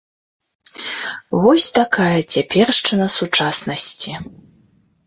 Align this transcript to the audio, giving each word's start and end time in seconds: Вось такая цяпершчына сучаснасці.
Вось 1.43 1.67
такая 1.79 2.17
цяпершчына 2.33 3.05
сучаснасці. 3.19 4.11